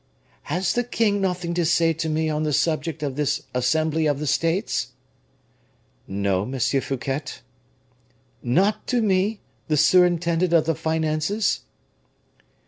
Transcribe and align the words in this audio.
"Has 0.49 0.73
the 0.73 0.83
king 0.83 1.21
nothing 1.21 1.53
to 1.53 1.63
say 1.63 1.93
to 1.93 2.09
me 2.09 2.27
on 2.27 2.41
the 2.41 2.53
subject 2.53 3.03
of 3.03 3.15
this 3.15 3.43
assembly 3.53 4.07
of 4.07 4.17
the 4.17 4.25
States?" 4.25 4.93
"No, 6.07 6.43
Monsieur 6.43 6.81
Fouquet." 6.81 7.21
"Not 8.41 8.87
to 8.87 9.03
me, 9.03 9.41
the 9.67 9.77
surintendant 9.77 10.53
of 10.53 10.65
the 10.65 10.73
finances?" 10.73 11.59